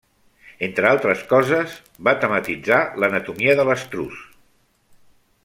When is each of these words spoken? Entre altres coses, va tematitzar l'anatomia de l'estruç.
Entre 0.67 0.87
altres 0.91 1.21
coses, 1.33 1.75
va 2.09 2.15
tematitzar 2.23 2.81
l'anatomia 3.03 3.57
de 3.61 3.67
l'estruç. 3.71 4.19